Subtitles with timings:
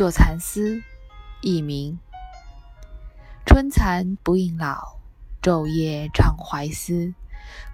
[0.00, 0.82] 坐蚕丝，
[1.42, 1.98] 佚名。
[3.44, 4.96] 春蚕不应老，
[5.42, 7.12] 昼夜常怀思。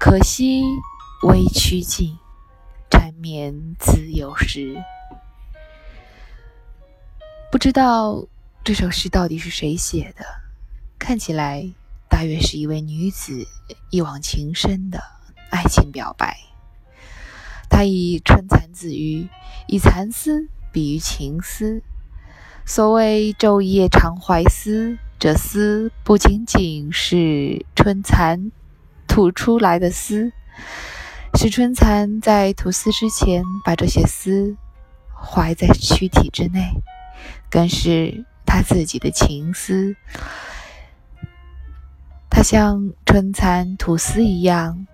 [0.00, 0.62] 可惜
[1.24, 2.16] 微曲尽，
[2.90, 4.82] 缠绵自有时。
[7.52, 8.26] 不知道
[8.64, 10.24] 这首诗到底是谁写的？
[10.98, 11.70] 看起来
[12.08, 13.46] 大约是一位女子
[13.90, 14.98] 一往情深的
[15.50, 16.38] 爱情表白。
[17.68, 19.28] 她以春蚕自喻，
[19.68, 21.82] 以蚕丝比喻情丝。
[22.66, 28.50] 所谓昼夜常怀思，这思不仅仅是春蚕
[29.06, 30.32] 吐出来的丝，
[31.34, 34.56] 是春蚕在吐丝之前把这些丝
[35.14, 36.70] 怀在躯体之内。
[37.50, 39.94] 更是他自己的情思，
[42.30, 44.86] 他像春蚕吐丝一样，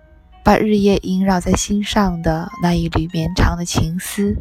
[0.43, 4.37] 把日夜萦绕在心上的那一缕绵长的情丝，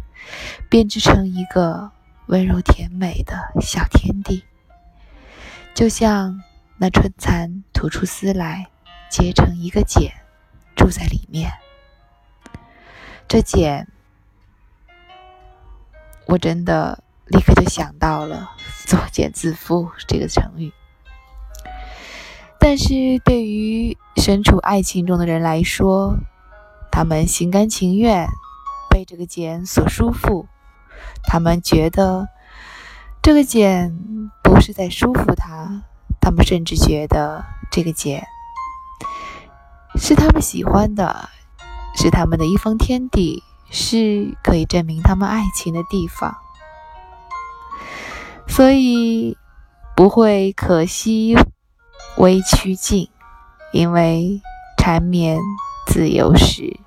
[0.68, 1.90] 编织成一个
[2.30, 4.44] 温柔甜美的小天地。
[5.74, 6.42] 就像
[6.78, 8.68] 那春蚕吐出丝来，
[9.10, 10.12] 结成一个茧，
[10.74, 11.52] 住在里面。
[13.28, 13.86] 这茧，
[16.26, 17.04] 我真的。
[17.32, 18.50] 立刻就想到了
[18.86, 20.72] “作茧自缚”这个成语，
[22.58, 26.16] 但是对于身处爱情中的人来说，
[26.90, 28.26] 他们心甘情愿
[28.88, 30.48] 被这个茧所束缚，
[31.24, 32.28] 他们觉得
[33.22, 33.98] 这个茧
[34.42, 35.82] 不是在束缚他，
[36.20, 38.26] 他们甚至觉得这个茧
[39.96, 41.28] 是他们喜欢的，
[41.94, 46.36] 是他们的一方天地，是可以证明他们爱情的地方。
[48.46, 49.36] 所以
[49.94, 51.36] 不会可惜
[52.16, 53.08] 微曲尽，
[53.72, 54.40] 因为
[54.76, 55.38] 缠绵
[55.86, 56.80] 自由时，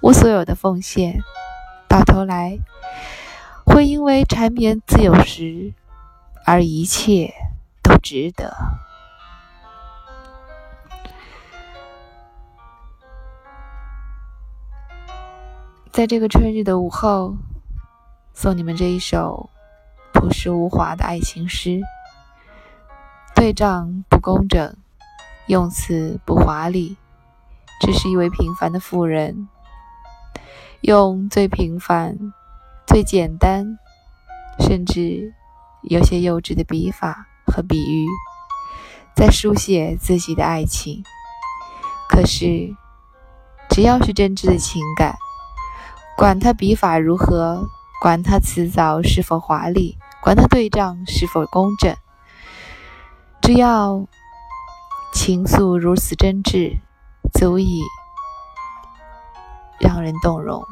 [0.00, 1.20] 我所有的奉献，
[1.88, 2.58] 到头来
[3.66, 5.74] 会因为缠绵自由时，
[6.46, 7.34] 而一切
[7.82, 8.56] 都值得。
[15.92, 17.36] 在这个春日的午后，
[18.32, 19.50] 送你们这一首。
[20.12, 21.82] 朴实无华的爱情诗，
[23.34, 24.74] 对仗不工整，
[25.46, 26.96] 用词不华丽，
[27.82, 29.46] 只是一位平凡的妇人，
[30.80, 32.32] 用最平凡、
[32.86, 33.78] 最简单，
[34.60, 35.34] 甚至
[35.82, 38.06] 有些幼稚的笔法和比喻，
[39.14, 41.02] 在书写自己的爱情。
[42.08, 42.74] 可是，
[43.68, 45.16] 只要是真挚的情感，
[46.16, 47.66] 管他笔法如何，
[48.00, 49.98] 管他词藻是否华丽。
[50.22, 51.94] 管他对仗是否工整，
[53.40, 54.08] 只要
[55.12, 56.80] 情愫如此真挚，
[57.32, 57.80] 足以
[59.78, 60.64] 让人动容。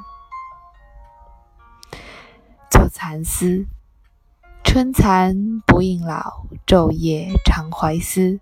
[2.97, 3.67] 蚕丝，
[4.63, 8.39] 春蚕不应老，昼夜常怀思。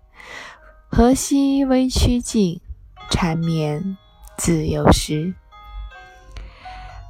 [0.87, 2.61] 何夕微曲尽，
[3.09, 3.97] 缠绵
[4.37, 5.33] 自有时。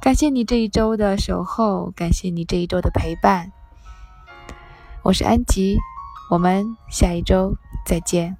[0.00, 3.52] 感谢你这一周的守候，感谢你这一周的陪伴。
[5.02, 5.76] 我是安吉，
[6.30, 8.38] 我们下一周再见。